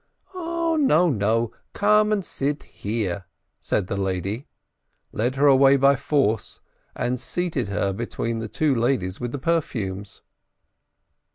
"Oh, 0.33 0.77
no, 0.77 1.11
no, 1.11 1.51
come 1.73 2.11
and 2.11 2.25
sit 2.25 2.65
there," 2.83 3.27
said 3.59 3.85
the 3.85 3.95
lady, 3.97 4.47
led 5.11 5.35
her 5.35 5.45
away 5.45 5.77
by 5.77 5.95
force, 5.95 6.59
and 6.95 7.19
seated 7.19 7.67
her 7.67 7.93
between 7.93 8.39
the 8.39 8.47
two 8.49 8.73
ladies 8.73 9.19
with 9.19 9.31
the 9.31 9.37
perfumes. 9.37 10.23